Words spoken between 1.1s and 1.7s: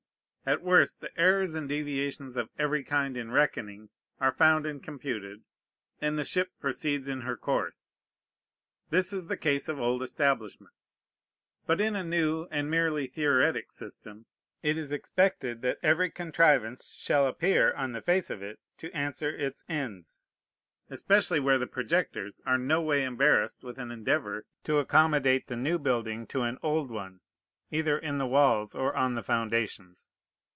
errors and